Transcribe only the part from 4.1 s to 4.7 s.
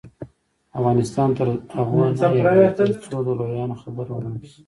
ومنل شي.